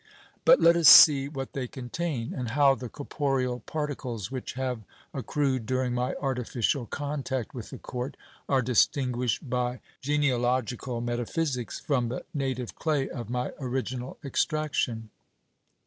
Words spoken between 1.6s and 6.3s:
contain; and how the corporeal particles, which have accrued during my